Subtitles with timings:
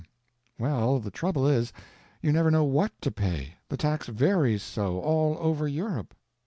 [0.59, 0.65] M.
[0.65, 1.71] Well, the trouble is,
[2.23, 6.15] you never know what to pay, the tax varies so, all over Europe.